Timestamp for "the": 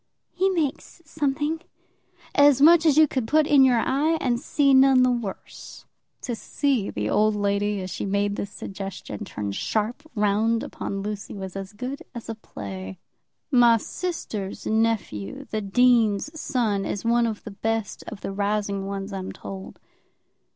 5.03-5.11, 6.89-7.07, 15.51-15.61, 17.43-17.51, 18.21-18.31